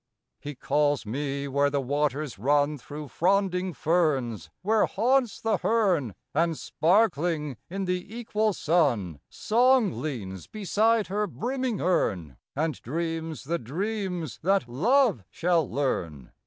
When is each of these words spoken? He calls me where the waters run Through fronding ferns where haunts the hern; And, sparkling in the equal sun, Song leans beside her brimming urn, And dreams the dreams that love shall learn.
He 0.39 0.55
calls 0.55 1.05
me 1.05 1.47
where 1.47 1.69
the 1.69 1.79
waters 1.79 2.39
run 2.39 2.79
Through 2.79 3.09
fronding 3.09 3.71
ferns 3.75 4.49
where 4.63 4.87
haunts 4.87 5.39
the 5.39 5.57
hern; 5.57 6.15
And, 6.33 6.57
sparkling 6.57 7.55
in 7.69 7.85
the 7.85 8.03
equal 8.11 8.53
sun, 8.53 9.19
Song 9.29 10.01
leans 10.01 10.47
beside 10.47 11.05
her 11.05 11.27
brimming 11.27 11.81
urn, 11.81 12.37
And 12.55 12.81
dreams 12.81 13.43
the 13.43 13.59
dreams 13.59 14.39
that 14.41 14.67
love 14.67 15.23
shall 15.29 15.69
learn. 15.69 16.31